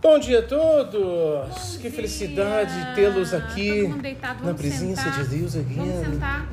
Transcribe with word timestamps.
Bom 0.00 0.18
dia 0.18 0.38
a 0.38 0.42
todos! 0.42 1.76
que 1.76 1.82
dia. 1.82 1.90
felicidade 1.90 2.94
tê-los 2.94 3.34
aqui 3.34 3.82
mundo 3.82 4.00
deitado, 4.00 4.44
na 4.44 4.54
presença 4.54 5.02
sentar. 5.02 5.24
de 5.24 5.36
Deus 5.36 5.54
Vamos 5.54 5.80
again. 5.80 6.12
sentar. 6.12 6.48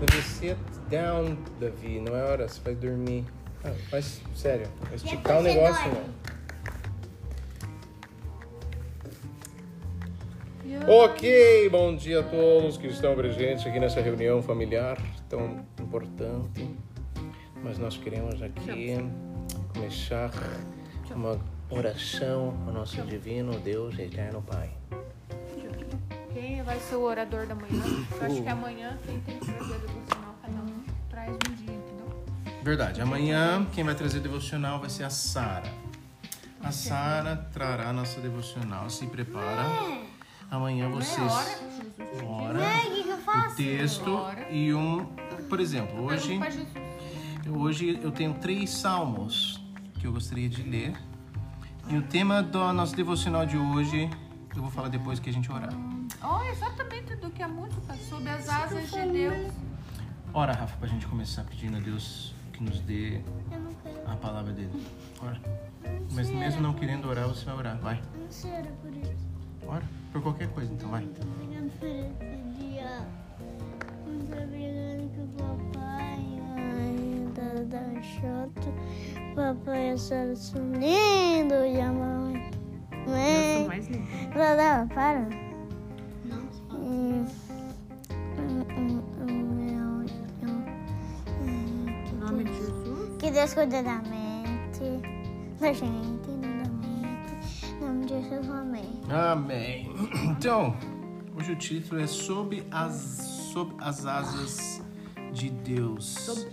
Deve 0.00 0.22
sit 0.22 0.56
down, 0.88 1.36
Davi, 1.60 2.00
não 2.00 2.16
é 2.16 2.22
hora, 2.22 2.48
você 2.48 2.60
vai 2.62 2.74
dormir. 2.74 3.24
Ah, 3.62 3.72
mas 3.92 4.22
sério, 4.34 4.66
vai 4.80 4.94
esticar 4.94 5.38
o 5.38 5.42
você 5.42 5.48
negócio 5.54 5.90
não. 5.92 6.18
Ok, 11.04 11.68
bom 11.70 11.96
dia 11.96 12.20
a 12.20 12.22
todos 12.22 12.78
que 12.78 12.86
estão 12.86 13.14
presentes 13.14 13.66
aqui 13.66 13.78
nessa 13.78 14.00
reunião 14.00 14.40
familiar 14.42 14.96
tão 15.28 15.66
importante. 15.78 16.70
Mas 17.62 17.78
nós 17.78 17.96
queremos 17.98 18.40
aqui 18.42 18.96
começar 19.74 20.30
uma 21.10 21.38
oração 21.70 22.54
ao 22.66 22.72
nosso 22.72 23.00
divino 23.02 23.58
Deus 23.60 23.98
eterno 23.98 24.42
Pai. 24.42 24.70
Quem 26.32 26.62
vai 26.62 26.78
ser 26.80 26.96
o 26.96 27.02
orador 27.02 27.46
da 27.46 27.54
manhã? 27.54 27.82
Eu 28.20 28.26
acho 28.26 28.42
que 28.42 28.48
amanhã 28.48 28.98
quem 29.04 29.20
tem 29.20 29.38
que 29.38 29.46
trazer 29.46 29.74
a 29.74 29.78
devocional, 29.78 30.34
cada 30.40 30.58
um 30.58 30.84
traz 31.10 31.30
um 31.30 31.54
dia, 31.54 31.74
entendeu? 31.74 32.24
Verdade. 32.62 33.00
Amanhã 33.00 33.66
quem 33.72 33.84
vai 33.84 33.94
trazer 33.94 34.20
devocional 34.20 34.78
vai 34.80 34.90
ser 34.90 35.04
a 35.04 35.10
Sara. 35.10 35.72
A 36.62 36.72
Sara 36.72 37.36
trará 37.52 37.92
nossa 37.92 38.20
devocional. 38.20 38.88
Se 38.90 39.06
prepara. 39.06 39.64
Amanhã 40.50 40.88
vocês 40.88 41.18
é 41.18 41.22
Jesus. 41.22 42.22
ora 42.24 42.58
o 42.58 43.18
o 43.28 43.54
texto 43.54 44.18
e 44.50 44.72
um, 44.72 45.04
por 45.48 45.60
exemplo, 45.60 46.06
hoje 46.06 46.40
hoje 47.46 47.98
eu 48.02 48.10
tenho 48.10 48.34
três 48.34 48.70
salmos 48.70 49.60
que 50.00 50.06
eu 50.06 50.12
gostaria 50.12 50.48
de 50.48 50.62
ler. 50.62 50.94
E 51.90 51.96
o 51.96 52.02
tema 52.02 52.42
do 52.42 52.70
nosso 52.74 52.94
devocional 52.94 53.46
de 53.46 53.56
hoje 53.56 54.10
eu 54.54 54.60
vou 54.60 54.70
falar 54.70 54.88
depois 54.88 55.18
que 55.18 55.30
a 55.30 55.32
gente 55.32 55.50
orar. 55.50 55.70
Oh, 56.22 56.42
exatamente 56.50 57.16
do 57.16 57.30
que 57.30 57.42
a 57.42 57.48
música, 57.48 57.94
sob 57.94 58.28
as 58.28 58.46
asas 58.46 58.90
de 58.90 59.06
Deus. 59.10 59.52
Ora, 60.34 60.52
Rafa, 60.52 60.76
pra 60.76 60.86
gente 60.86 61.06
começar 61.06 61.44
pedindo 61.44 61.78
a 61.78 61.80
Deus 61.80 62.34
que 62.52 62.62
nos 62.62 62.80
dê 62.80 63.22
a 64.06 64.14
palavra 64.16 64.52
dele. 64.52 64.84
Ora. 65.22 65.40
Mas 66.12 66.28
mesmo 66.28 66.60
não 66.60 66.74
querendo 66.74 67.08
orar, 67.08 67.26
você 67.26 67.46
vai 67.46 67.56
orar. 67.56 67.78
Vai. 67.78 68.02
Não 68.20 68.30
sei, 68.30 68.50
era 68.50 68.70
por 68.82 68.94
isso. 68.94 69.26
Ora. 69.66 69.84
Por 70.12 70.22
qualquer 70.22 70.48
coisa, 70.48 70.70
então 70.70 70.90
vai. 70.90 71.08
Papai 79.38 79.90
é 79.90 79.96
só 79.96 80.16
lindo 80.16 81.54
e 81.54 81.80
a 81.80 81.92
mamãe. 81.92 82.50
Eu 82.90 83.08
Mãe. 83.08 83.56
sou 83.58 83.68
mais 83.68 83.86
linda. 83.86 84.04
Não, 84.34 84.56
não, 84.56 84.88
para. 84.88 85.28
Hum, 86.74 87.24
hum, 88.36 88.64
hum, 88.76 89.02
hum, 89.20 90.04
Em 92.10 92.16
nome 92.18 92.42
de 92.42 92.52
Jesus. 92.52 93.16
Que 93.20 93.30
Deus 93.30 93.54
cuide 93.54 93.80
da 93.80 94.02
mente, 94.02 95.06
da 95.60 95.72
gente, 95.72 96.30
não 96.30 96.58
da 96.58 96.70
mente. 96.70 97.66
Em 97.70 97.80
nome 97.80 98.06
de 98.06 98.14
Jesus, 98.20 98.50
amém. 98.50 98.90
Amém. 99.08 99.88
Então, 100.36 100.76
hoje 101.36 101.52
o 101.52 101.56
título 101.56 102.00
é 102.00 102.08
Sob 102.08 102.66
as, 102.72 102.92
sob 103.52 103.72
as 103.78 104.04
asas 104.04 104.82
de 105.32 105.48
Deus. 105.48 106.48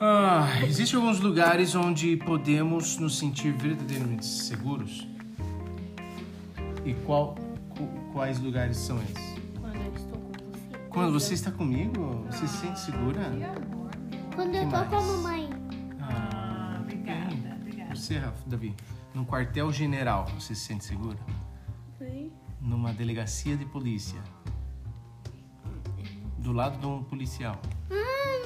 Ah, 0.00 0.46
existem 0.64 0.98
alguns 0.98 1.20
lugares 1.20 1.74
onde 1.74 2.16
podemos 2.16 2.98
nos 2.98 3.18
sentir 3.18 3.52
verdadeiramente 3.52 4.24
seguros? 4.26 5.06
E 6.84 6.92
qual, 7.06 7.34
qu- 7.76 8.12
quais 8.12 8.38
lugares 8.40 8.76
são 8.76 9.00
esses? 9.02 9.34
Quando 9.60 9.76
eu 9.76 9.94
estou 9.94 10.18
com 10.18 10.32
você. 10.32 10.78
Quando 10.90 11.12
você 11.12 11.34
está 11.34 11.50
comigo, 11.50 12.26
você 12.30 12.46
se 12.46 12.56
sente 12.58 12.80
segura? 12.80 13.20
Quando 14.34 14.54
eu 14.54 14.66
mais? 14.66 14.88
com 14.88 14.96
a 14.96 15.00
mamãe. 15.00 15.50
Ah, 16.00 16.78
Obrigada, 16.82 17.56
obrigada. 17.60 17.94
Você, 17.94 18.18
Rafa, 18.18 18.48
Davi, 18.48 18.74
no 19.14 19.24
quartel 19.24 19.72
general, 19.72 20.26
você 20.38 20.54
se 20.54 20.62
sente 20.66 20.84
segura? 20.84 21.18
Sim. 21.98 22.30
Numa 22.60 22.92
delegacia 22.92 23.56
de 23.56 23.64
polícia, 23.64 24.18
do 26.38 26.52
lado 26.52 26.78
de 26.78 26.86
um 26.86 27.02
policial, 27.02 27.60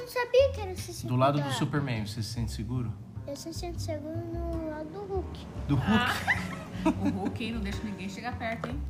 sabia 0.09 0.51
que 0.53 0.61
era 0.61 0.75
se 0.75 1.05
do 1.07 1.15
lado 1.15 1.41
do 1.41 1.51
Superman, 1.51 2.05
você 2.05 2.21
se 2.23 2.33
sente 2.33 2.51
seguro? 2.51 2.91
Eu 3.27 3.35
se 3.35 3.53
sinto 3.53 3.79
seguro 3.79 4.17
no 4.33 4.69
lado 4.71 4.89
do 4.89 5.03
Hulk. 5.05 5.47
Do 5.67 5.75
Hulk? 5.75 6.11
Ah. 6.85 6.89
O 7.05 7.09
Hulk 7.09 7.43
hein, 7.43 7.53
não 7.53 7.61
deixa 7.61 7.83
ninguém 7.83 8.09
chegar 8.09 8.35
perto, 8.39 8.69
hein? 8.69 8.81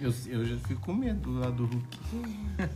Eu, 0.00 0.14
eu 0.26 0.44
já 0.44 0.56
fico 0.58 0.80
com 0.80 0.94
medo 0.94 1.20
do 1.20 1.38
lado 1.40 1.52
do 1.54 1.66
Hulk. 1.66 1.98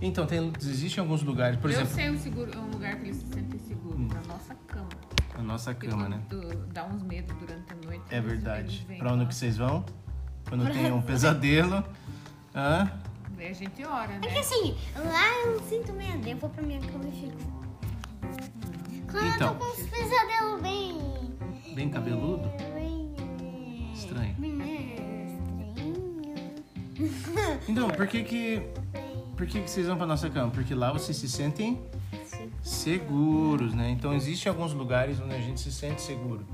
então, 0.00 0.24
tem, 0.26 0.52
existem 0.60 1.02
alguns 1.02 1.22
lugares, 1.22 1.58
por 1.58 1.68
eu 1.70 1.74
exemplo, 1.76 1.94
sei 1.94 2.10
um, 2.10 2.18
seguro, 2.18 2.58
um 2.60 2.70
lugar 2.70 2.96
que 2.96 3.06
eles 3.06 3.16
se 3.16 3.26
sentem 3.26 3.58
seguros, 3.58 4.06
na 4.08 4.22
nossa 4.22 4.54
cama. 4.66 4.88
a 5.36 5.42
nossa 5.42 5.74
Porque 5.74 5.88
cama, 5.88 6.08
né? 6.08 6.22
dá 6.72 6.84
uns 6.86 7.02
medos 7.02 7.36
durante 7.36 7.72
a 7.72 7.76
noite. 7.86 8.04
É 8.10 8.20
verdade. 8.20 8.86
Pra 8.98 9.12
onde 9.12 9.26
que 9.26 9.34
vocês 9.34 9.56
vão? 9.56 9.84
Quando 10.48 10.70
tem 10.72 10.92
um 10.92 11.02
pesadelo. 11.02 11.82
Hã? 12.54 12.88
Daí 13.36 13.48
a 13.48 13.52
gente 13.52 13.84
ora, 13.84 14.06
né? 14.08 14.20
É 14.24 14.28
que 14.28 14.38
assim, 14.38 14.76
lá 14.96 15.38
eu 15.44 15.52
não 15.58 15.68
sinto 15.68 15.92
medo. 15.92 16.28
Eu 16.28 16.36
vou 16.36 16.50
pra 16.50 16.62
minha 16.62 16.80
cama 16.80 17.04
e 17.08 17.12
fico. 17.12 17.38
Quando 19.10 19.26
Então. 19.34 19.48
eu 19.52 19.54
tô 19.58 19.64
com 19.64 19.72
uns 19.82 19.88
pesadelos 19.88 20.60
bem. 20.62 21.74
Bem 21.74 21.88
cabeludo? 21.90 22.48
bem. 22.74 23.12
Estranho. 23.92 24.34
Bem 24.38 24.54
estranho. 26.94 27.58
Então, 27.68 27.88
por 27.90 28.06
que 28.06 28.22
que, 28.22 28.62
por 29.36 29.46
que 29.46 29.60
que 29.62 29.70
vocês 29.70 29.86
vão 29.86 29.96
pra 29.96 30.06
nossa 30.06 30.30
cama? 30.30 30.50
Porque 30.50 30.74
lá 30.74 30.92
vocês 30.92 31.16
se 31.16 31.28
sentem 31.28 31.80
seguros, 32.62 33.74
né? 33.74 33.90
Então, 33.90 34.14
existem 34.14 34.50
alguns 34.50 34.72
lugares 34.72 35.20
onde 35.20 35.34
a 35.34 35.40
gente 35.40 35.60
se 35.60 35.72
sente 35.72 36.00
seguro. 36.02 36.46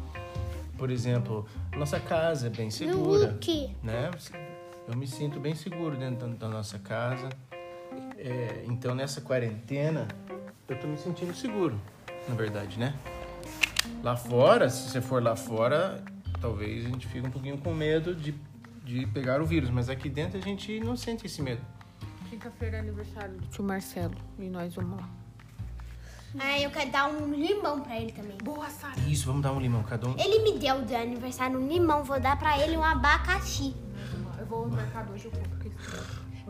Por 0.78 0.91
exemplo, 0.91 1.47
nossa 1.76 2.00
casa 2.00 2.47
é 2.47 2.50
bem 2.50 2.70
segura, 2.70 3.32
Hulk. 3.32 3.76
né? 3.82 4.10
Eu 4.91 4.97
me 4.97 5.06
sinto 5.06 5.39
bem 5.39 5.55
seguro 5.55 5.97
dentro 5.97 6.27
da- 6.34 6.49
nossa 6.49 6.77
casa. 6.78 7.28
É, 8.19 8.65
então, 8.67 8.93
nessa 8.93 9.21
quarentena, 9.21 10.09
eu 10.69 10.77
tô 10.81 10.89
me 10.89 10.99
sentindo 10.99 11.33
seguro, 11.33 11.81
na 12.28 12.34
verdade, 12.34 12.77
né? 12.77 12.95
Lá 14.03 14.17
fora, 14.17 14.69
se 14.69 14.89
você 14.91 15.01
for 15.01 15.23
lá 15.23 15.37
fora, 15.37 16.03
talvez 16.41 16.84
a 16.84 16.89
gente 16.89 17.06
fique 17.06 17.25
um 17.27 17.31
pouquinho 17.31 17.56
com 17.59 17.73
medo 17.73 18.15
de, 18.15 18.34
de 18.84 19.06
pegar 19.06 19.41
o 19.41 19.47
vírus, 19.47 19.71
mas 19.71 19.89
aqui 19.89 20.09
dentro 20.09 20.39
a 20.39 20.43
gente 20.43 20.81
não 20.81 20.97
sente 20.97 21.25
esse 21.25 21.41
medo. 21.41 21.62
Quinta-feira 22.28 22.78
é 22.78 22.81
aniversário 22.81 23.34
do 23.37 23.47
tio 23.47 23.62
Marcelo 23.65 24.15
e 24.41 24.49
nós 24.51 24.75
vamos 24.75 24.99
lá. 25.01 25.09
Ah, 26.39 26.61
eu 26.61 26.71
quero 26.71 26.91
dar 26.91 27.09
um 27.09 27.33
limão 27.33 27.81
pra 27.81 27.97
ele 28.01 28.12
também. 28.12 28.37
Boa, 28.45 28.69
Sara! 28.71 28.95
Isso, 29.09 29.27
vamos 29.27 29.43
dar 29.43 29.53
um 29.53 29.61
limão 29.61 29.83
cada 29.83 30.09
um. 30.09 30.17
Ele 30.19 30.41
me 30.43 30.59
deu 30.59 30.83
de 30.83 30.95
aniversário 30.95 31.59
um 31.59 31.67
limão, 31.67 32.05
vou 32.05 32.21
dar 32.21 32.37
pra 32.39 32.59
ele 32.61 32.77
um 32.77 32.84
abacaxi. 32.84 33.75
Eu 34.50 34.56
vou 34.56 34.66
no 34.66 34.77
mercado 34.77 35.12
hoje, 35.12 35.27
eu 35.27 35.31
compro 35.31 35.49
porque 35.50 35.71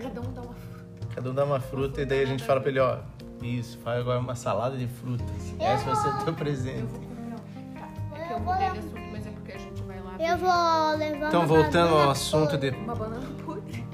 cada 0.02 0.20
um 0.22 0.32
dá 0.32 0.40
uma 0.40 0.54
fruta. 0.54 0.84
Cada 1.14 1.30
um 1.30 1.34
dá 1.34 1.44
uma 1.44 1.60
fruta 1.60 2.00
e 2.00 2.06
daí 2.06 2.22
a 2.22 2.26
gente 2.26 2.42
fala 2.42 2.58
pra 2.58 2.70
ele, 2.70 2.80
ó, 2.80 2.98
isso, 3.42 3.78
faz 3.80 4.00
agora 4.00 4.18
uma 4.18 4.34
salada 4.34 4.74
de 4.78 4.86
frutas. 4.86 5.28
Esse 5.28 5.84
vai 5.84 5.94
ser 5.96 6.08
o 6.08 6.24
teu 6.24 6.32
presente. 6.32 6.78
Eu 6.80 6.86
vou 6.86 7.00
comer. 7.00 7.36
Tá. 7.78 8.18
É 8.18 8.26
que 8.26 8.32
eu 8.32 8.40
mudei 8.40 8.70
de 8.70 8.78
assunto, 8.78 9.00
mas 9.12 9.26
é 9.26 9.30
porque 9.30 9.52
a 9.52 9.58
gente 9.58 9.82
vai 9.82 10.00
lá. 10.00 10.16
Eu 10.18 10.38
vou 10.38 10.96
levar 10.98 11.28
Então, 11.28 11.40
uma 11.40 11.46
voltando 11.46 11.94
ao 11.94 12.10
assunto 12.10 12.56
de... 12.56 12.70
Uma 12.70 12.94
banana 12.94 13.26
podre. 13.44 13.84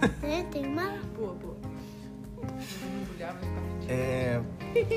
podre, 0.00 0.44
Tem 0.50 0.66
uma. 0.66 0.90
Boa, 1.14 1.34
boa. 1.34 1.56
É, 3.86 4.40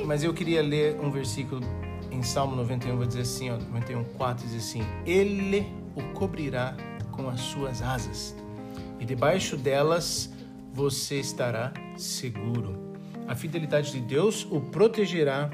mas 0.05 0.23
eu 0.23 0.33
queria 0.33 0.61
ler 0.63 0.97
um 1.01 1.11
versículo 1.11 1.59
em 2.09 2.23
Salmo 2.23 2.55
91, 2.55 2.95
vou 2.95 3.05
dizer 3.05 3.21
assim, 3.21 3.49
ó, 3.51 3.57
91, 3.57 4.03
4, 4.17 4.47
diz 4.47 4.55
assim, 4.55 4.81
Ele 5.05 5.67
o 5.93 6.01
cobrirá 6.13 6.73
com 7.11 7.29
as 7.29 7.39
suas 7.41 7.81
asas, 7.81 8.35
e 8.99 9.05
debaixo 9.05 9.57
delas 9.57 10.31
você 10.73 11.19
estará 11.19 11.73
seguro. 11.97 12.95
A 13.27 13.35
fidelidade 13.35 13.91
de 13.91 14.01
Deus 14.01 14.45
o 14.51 14.59
protegerá 14.61 15.49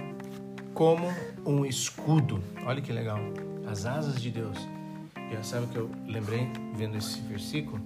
como 0.74 1.08
um 1.46 1.66
escudo. 1.66 2.42
Olha 2.66 2.82
que 2.82 2.92
legal, 2.92 3.20
as 3.70 3.86
asas 3.86 4.22
de 4.22 4.32
Deus. 4.32 4.58
E 5.16 5.46
sabe 5.46 5.66
o 5.66 5.70
que 5.70 5.78
eu 5.78 5.90
lembrei 6.06 6.48
vendo 6.76 6.98
esse 6.98 7.22
versículo? 7.22 7.82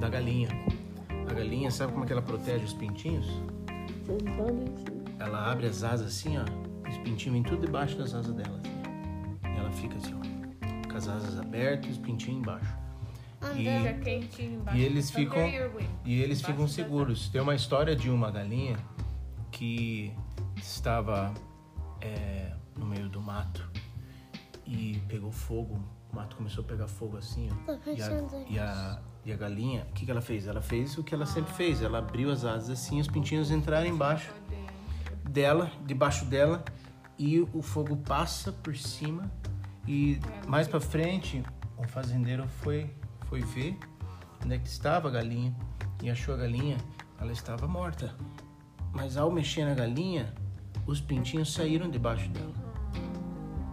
Da 0.00 0.08
galinha. 0.08 0.48
A 1.28 1.34
galinha, 1.34 1.70
sabe 1.70 1.92
como 1.92 2.04
é 2.04 2.06
que 2.06 2.12
ela 2.12 2.22
protege 2.22 2.64
os 2.64 2.72
pintinhos? 2.72 3.26
Ela 5.18 5.50
abre 5.50 5.66
as 5.66 5.82
asas 5.82 6.06
assim, 6.06 6.38
ó. 6.38 6.44
Os 6.88 6.96
pintinhos 6.98 7.34
vêm 7.34 7.42
tudo 7.42 7.66
debaixo 7.66 7.98
das 7.98 8.14
asas 8.14 8.32
dela. 8.32 8.58
assim. 8.64 9.54
E 9.54 9.58
ela 9.58 9.70
fica 9.72 9.96
assim, 9.98 10.14
ó. 10.14 10.88
Com 10.90 10.96
as 10.96 11.08
asas 11.08 11.38
abertas 11.38 11.86
e 11.86 11.92
os 11.92 11.98
pintinhos 11.98 12.40
embaixo. 12.40 12.87
Embaixo. 14.42 14.78
E 14.78 14.84
eles 14.84 15.10
ficam, 15.10 15.48
e 16.04 16.20
eles 16.20 16.42
ficam 16.42 16.66
seguros. 16.66 17.28
Tem 17.28 17.40
uma 17.40 17.54
história 17.54 17.94
de 17.94 18.10
uma 18.10 18.30
galinha 18.30 18.76
que 19.50 20.12
estava 20.56 21.32
é, 22.00 22.52
no 22.76 22.86
meio 22.86 23.08
do 23.08 23.20
mato 23.20 23.70
e 24.66 25.00
pegou 25.08 25.30
fogo 25.32 25.78
o 26.12 26.16
mato 26.16 26.36
começou 26.36 26.64
a 26.64 26.66
pegar 26.66 26.86
fogo 26.86 27.16
assim, 27.16 27.48
ó. 27.50 27.74
Tô 27.76 27.90
E 27.90 28.02
a, 28.02 28.46
e 28.48 28.58
a, 28.58 29.02
e 29.26 29.32
a 29.32 29.36
galinha, 29.36 29.86
o 29.90 29.92
que, 29.92 30.04
que 30.04 30.10
ela 30.10 30.22
fez? 30.22 30.46
Ela 30.46 30.62
fez 30.62 30.96
o 30.96 31.04
que 31.04 31.14
ela 31.14 31.26
sempre 31.26 31.52
fez. 31.52 31.82
Ela 31.82 31.98
abriu 31.98 32.30
as 32.30 32.44
asas 32.44 32.70
assim, 32.70 33.00
os 33.00 33.08
pintinhos 33.08 33.50
entraram 33.50 33.86
embaixo 33.86 34.32
dela, 35.28 35.70
debaixo 35.84 36.24
dela, 36.24 36.64
e 37.18 37.40
o 37.40 37.62
fogo 37.62 37.96
passa 37.96 38.52
por 38.52 38.76
cima. 38.76 39.30
E 39.86 40.18
mais 40.46 40.66
pra 40.66 40.80
frente, 40.80 41.42
o 41.76 41.86
fazendeiro 41.86 42.46
foi, 42.48 42.90
foi 43.28 43.40
ver 43.42 43.78
onde 44.44 44.54
é 44.54 44.58
que 44.58 44.68
estava 44.68 45.08
a 45.08 45.10
galinha 45.10 45.54
e 46.02 46.10
achou 46.10 46.34
a 46.34 46.38
galinha, 46.38 46.78
ela 47.20 47.32
estava 47.32 47.66
morta. 47.66 48.14
Mas 48.92 49.16
ao 49.16 49.30
mexer 49.30 49.64
na 49.64 49.74
galinha, 49.74 50.32
os 50.86 51.00
pintinhos 51.00 51.52
saíram 51.52 51.90
debaixo 51.90 52.28
dela. 52.30 52.54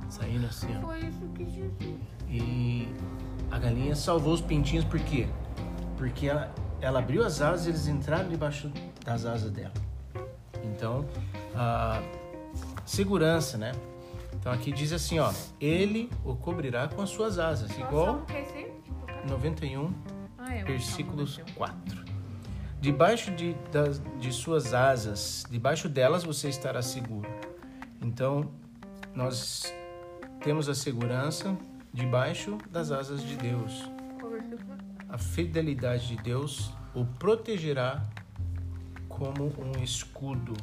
Saíram 0.10 0.46
assim, 0.46 0.68
ó. 0.78 0.82
Foi 0.82 1.00
isso 1.00 1.28
que 1.34 1.46
Jesus. 1.46 2.00
E 2.28 2.88
a 3.52 3.58
galinha 3.58 3.96
salvou 3.96 4.34
os 4.34 4.42
pintinhos 4.42 4.84
por 4.86 5.00
quê? 5.00 5.28
Porque 5.98 6.28
ela, 6.28 6.54
ela 6.82 7.00
abriu 7.00 7.26
as 7.26 7.42
asas 7.42 7.68
e 7.68 7.70
eles 7.70 7.88
entraram 7.88 8.28
debaixo 8.28 8.72
das 9.04 9.26
asas 9.26 9.52
dela. 9.52 9.74
Então, 10.64 11.06
a 11.56 12.02
segurança, 12.86 13.58
né? 13.58 13.72
Então 14.34 14.52
aqui 14.52 14.72
diz 14.72 14.92
assim, 14.92 15.20
ó, 15.20 15.32
ele 15.62 16.10
o 16.24 16.36
cobrirá 16.36 16.88
com 16.88 17.02
as 17.02 17.10
suas 17.10 17.40
asas, 17.40 17.72
igual 17.78 18.26
salmo 18.28 18.75
91 19.28 19.94
Ah, 20.38 20.54
é, 20.56 20.64
versículos 20.64 21.36
salmo 21.36 21.52
4. 21.56 22.06
Debaixo 22.80 23.32
de, 23.32 23.54
das, 23.72 24.02
de 24.20 24.32
suas 24.32 24.74
asas, 24.74 25.46
debaixo 25.50 25.90
delas 25.90 26.24
você 26.24 26.50
estará 26.50 26.82
seguro. 26.82 27.28
Então, 28.02 28.52
nós 29.16 29.74
temos 30.42 30.70
a 30.70 30.76
segurança 30.76 31.58
debaixo 31.92 32.58
das 32.70 32.92
asas 32.92 33.24
de 33.24 33.36
Deus. 33.36 33.90
A 35.10 35.18
fidelidade 35.18 36.10
de 36.10 36.18
Deus 36.18 36.72
o 36.94 37.06
protegerá 37.06 38.06
como 39.10 39.52
um 39.58 39.82
escudo. 39.84 40.54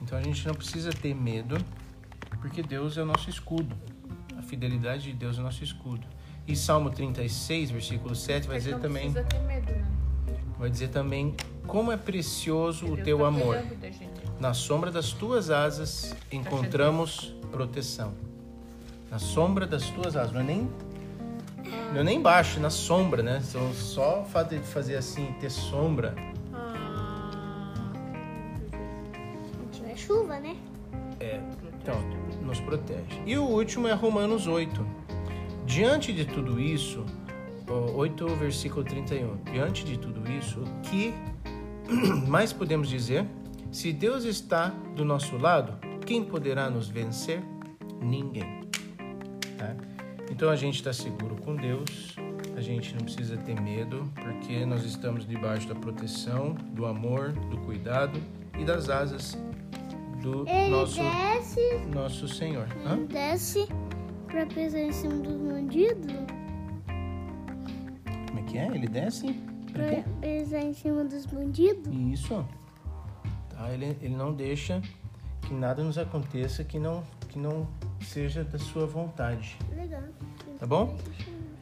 Então 0.00 0.16
a 0.16 0.22
gente 0.22 0.46
não 0.46 0.54
precisa 0.54 0.90
ter 0.90 1.14
medo, 1.14 1.56
porque 2.40 2.62
Deus 2.62 2.96
é 2.96 3.02
o 3.02 3.06
nosso 3.06 3.28
escudo. 3.28 3.76
A 4.38 4.42
fidelidade 4.42 5.04
de 5.04 5.12
Deus 5.12 5.38
é 5.38 5.40
o 5.40 5.44
nosso 5.44 5.62
escudo. 5.62 6.06
E 6.46 6.54
Salmo 6.54 6.90
36, 6.90 7.70
versículo 7.70 8.14
7 8.14 8.46
vai 8.46 8.58
dizer 8.58 8.78
também, 8.78 9.10
medo, 9.10 9.72
né? 9.72 9.84
vai 10.58 10.68
dizer 10.68 10.88
também 10.88 11.34
como 11.66 11.90
é 11.90 11.96
precioso 11.96 12.86
o 12.86 12.96
teu 12.96 13.18
tá 13.20 13.26
amor. 13.28 13.62
Na 14.38 14.52
sombra 14.52 14.90
das 14.90 15.12
tuas 15.12 15.50
asas 15.50 16.14
encontramos 16.30 17.34
proteção. 17.50 18.12
Na 19.10 19.18
sombra 19.18 19.66
das 19.66 19.88
tuas 19.90 20.16
asas, 20.16 20.32
não 20.32 20.40
é 20.40 20.44
nem 20.44 20.68
não 21.92 22.00
é 22.00 22.04
nem 22.04 22.18
embaixo, 22.18 22.60
na 22.60 22.68
sombra, 22.70 23.22
né? 23.22 23.42
Então, 23.48 23.72
só 23.72 24.20
o 24.22 24.24
fato 24.24 24.54
de 24.54 24.60
fazer 24.62 24.96
assim, 24.96 25.32
ter 25.40 25.50
sombra, 25.50 26.14
Ah, 26.52 27.92
Não 29.58 29.68
tiver 29.72 29.96
chuva, 29.96 30.38
né? 30.40 30.56
é, 31.20 31.40
então, 31.80 31.94
nos 32.42 32.60
protege. 32.60 33.22
E 33.24 33.38
o 33.38 33.44
último 33.44 33.86
é 33.88 33.92
Romanos 33.94 34.46
8. 34.46 34.84
Diante 35.66 36.12
de 36.12 36.24
tudo 36.24 36.60
isso, 36.60 37.04
ó, 37.68 37.92
8 37.92 38.26
versículo 38.36 38.84
31. 38.84 39.36
Diante 39.52 39.84
de 39.84 39.98
tudo 39.98 40.30
isso, 40.30 40.60
o 40.60 40.80
que 40.82 41.14
mais 42.28 42.52
podemos 42.52 42.88
dizer? 42.88 43.26
Se 43.70 43.92
Deus 43.92 44.24
está 44.24 44.68
do 44.94 45.04
nosso 45.04 45.36
lado, 45.36 45.76
quem 46.06 46.22
poderá 46.22 46.70
nos 46.70 46.88
vencer? 46.88 47.42
Ninguém. 48.00 48.60
tá? 49.58 49.74
Então 50.30 50.50
a 50.50 50.56
gente 50.56 50.76
está 50.76 50.92
seguro 50.92 51.36
com 51.42 51.56
Deus, 51.56 52.14
a 52.56 52.60
gente 52.60 52.94
não 52.94 53.02
precisa 53.02 53.36
ter 53.36 53.60
medo, 53.60 54.08
porque 54.14 54.64
nós 54.64 54.84
estamos 54.84 55.26
debaixo 55.26 55.66
da 55.66 55.74
proteção, 55.74 56.54
do 56.72 56.86
amor, 56.86 57.32
do 57.32 57.56
cuidado 57.58 58.20
e 58.58 58.64
das 58.64 58.88
asas 58.88 59.36
do 60.22 60.48
Ele 60.48 60.70
nosso, 60.70 61.00
desce, 61.02 61.60
nosso 61.92 62.28
Senhor. 62.28 62.66
Hã? 62.86 62.94
ele 62.96 63.06
desce 63.06 63.68
pra 64.34 64.46
pisar 64.46 64.80
em 64.80 64.90
cima 64.90 65.14
dos 65.14 65.36
bandidos. 65.36 66.12
Como 68.26 68.40
é 68.40 68.42
que 68.42 68.58
é? 68.58 68.66
Ele 68.66 68.88
desce? 68.88 69.32
Pra 69.72 70.02
pisar 70.20 70.60
em 70.60 70.74
cima 70.74 71.04
dos 71.04 71.24
bandidos. 71.24 71.86
Isso. 71.94 72.44
Tá? 73.48 73.70
Ele, 73.72 73.96
ele 74.02 74.16
não 74.16 74.34
deixa 74.34 74.82
que 75.42 75.54
nada 75.54 75.84
nos 75.84 75.96
aconteça 75.98 76.64
que 76.64 76.80
não, 76.80 77.04
que 77.28 77.38
não 77.38 77.68
seja 78.00 78.42
da 78.42 78.58
sua 78.58 78.86
vontade. 78.86 79.56
Legal. 79.72 80.02
Tá 80.58 80.66
bom? 80.66 80.98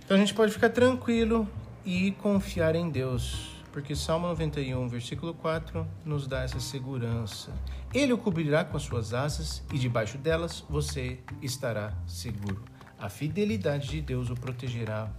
Então 0.02 0.16
a 0.16 0.20
gente 0.20 0.32
pode 0.32 0.50
ficar 0.50 0.70
tranquilo 0.70 1.46
e 1.84 2.12
confiar 2.12 2.74
em 2.74 2.88
Deus. 2.88 3.61
Porque 3.72 3.96
Salmo 3.96 4.28
91, 4.28 4.86
versículo 4.86 5.32
4, 5.32 5.86
nos 6.04 6.26
dá 6.26 6.42
essa 6.42 6.60
segurança. 6.60 7.50
Ele 7.92 8.12
o 8.12 8.18
cobrirá 8.18 8.64
com 8.64 8.76
as 8.76 8.82
suas 8.82 9.14
asas 9.14 9.62
e 9.72 9.78
debaixo 9.78 10.18
delas 10.18 10.62
você 10.68 11.18
estará 11.40 11.94
seguro. 12.06 12.62
A 12.98 13.08
fidelidade 13.08 13.88
de 13.88 14.02
Deus 14.02 14.28
o 14.28 14.34
protegerá 14.34 15.10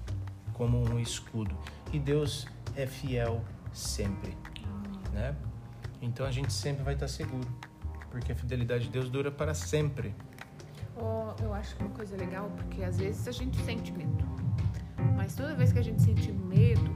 como 0.53 0.77
um 0.87 0.99
escudo. 0.99 1.57
E 1.91 1.97
Deus 1.97 2.47
é 2.75 2.85
fiel 2.85 3.43
sempre, 3.73 4.37
né? 5.11 5.35
Então 5.99 6.23
a 6.23 6.31
gente 6.31 6.53
sempre 6.53 6.83
vai 6.83 6.93
estar 6.93 7.07
seguro, 7.07 7.47
porque 8.11 8.33
a 8.33 8.35
fidelidade 8.35 8.85
de 8.85 8.91
Deus 8.91 9.09
dura 9.09 9.31
para 9.31 9.55
sempre. 9.55 10.13
Ó, 10.95 11.33
eu 11.41 11.53
acho 11.53 11.75
que 11.75 11.83
uma 11.83 11.91
coisa 11.91 12.15
legal, 12.15 12.51
porque 12.55 12.83
às 12.83 12.99
vezes 12.99 13.27
a 13.27 13.31
gente 13.31 13.57
sente 13.63 13.91
medo. 13.91 14.42
Mas 15.23 15.35
toda 15.35 15.55
vez 15.55 15.71
que 15.71 15.79
a 15.79 15.81
gente 15.81 16.01
sente 16.01 16.33
medo, 16.33 16.93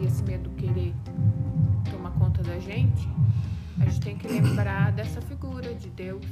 e 0.00 0.06
esse 0.06 0.22
medo 0.22 0.48
querer 0.50 0.94
tomar 1.90 2.12
conta 2.12 2.40
da 2.40 2.56
gente, 2.60 3.08
a 3.80 3.84
gente 3.86 4.00
tem 4.00 4.16
que 4.16 4.28
lembrar 4.28 4.92
dessa 4.94 5.20
figura 5.22 5.74
de 5.74 5.90
Deus 5.90 6.24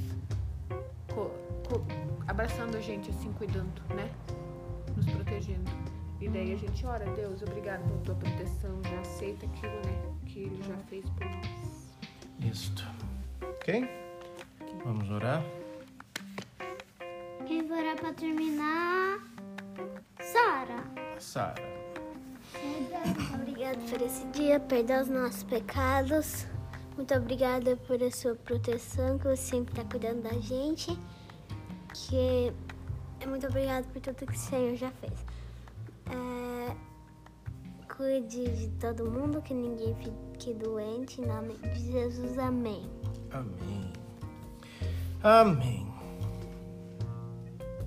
co- 1.12 1.32
co- 1.68 1.84
abraçando 2.28 2.76
a 2.76 2.80
gente, 2.80 3.10
assim, 3.10 3.32
cuidando, 3.32 3.72
né? 3.92 4.08
Nos 4.96 5.04
protegendo. 5.06 5.68
E 6.20 6.28
daí 6.28 6.52
a 6.52 6.56
gente 6.56 6.86
ora, 6.86 7.04
Deus, 7.16 7.42
obrigado 7.42 7.82
pela 7.88 7.98
tua 8.02 8.14
proteção, 8.14 8.80
já 8.84 9.00
aceita 9.00 9.44
aquilo, 9.44 9.74
né? 9.84 10.14
Que 10.26 10.38
ele 10.44 10.62
já 10.62 10.76
fez 10.88 11.04
por 11.10 11.26
nós. 11.26 11.92
Isto. 12.38 12.86
Ok? 13.42 13.84
Vamos 14.84 15.10
orar. 15.10 15.42
Quem 17.48 17.66
vai 17.66 17.80
orar 17.82 17.96
pra 17.96 18.12
terminar? 18.12 19.18
Sara. 20.20 21.01
Sara. 21.22 21.54
Obrigada 23.34 23.78
por 23.88 24.02
esse 24.02 24.26
dia, 24.26 24.60
perdoa 24.60 25.02
os 25.02 25.08
nossos 25.08 25.42
pecados. 25.44 26.46
Muito 26.96 27.14
obrigada 27.14 27.76
por 27.76 28.02
a 28.02 28.10
sua 28.10 28.34
proteção, 28.34 29.18
que 29.18 29.24
você 29.24 29.36
sempre 29.36 29.72
está 29.72 29.84
cuidando 29.88 30.22
da 30.22 30.38
gente. 30.40 30.98
Que 31.94 32.52
é 33.20 33.26
muito 33.26 33.46
obrigada 33.46 33.86
por 33.92 34.00
tudo 34.00 34.26
que 34.26 34.32
o 34.32 34.38
Senhor 34.38 34.76
já 34.76 34.90
fez. 34.90 35.12
É, 36.10 36.76
cuide 37.94 38.44
de 38.50 38.68
todo 38.78 39.10
mundo, 39.10 39.40
que 39.40 39.54
ninguém 39.54 39.94
fique 39.94 40.52
doente. 40.54 41.20
Em 41.20 41.26
nome 41.26 41.56
de 41.56 41.92
Jesus, 41.92 42.38
amém. 42.38 42.90
Amém. 43.30 43.92
Amém. 45.22 45.86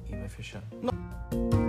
E 0.10 0.16
vai 0.16 0.30
fechar. 0.30 0.64
Não. 0.82 1.65